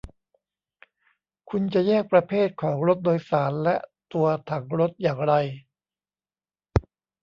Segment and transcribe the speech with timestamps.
[1.49, 3.75] คุณจะแยกประเภทของรถโดยสารและ
[4.13, 5.33] ตัวถังรถอย่างไร?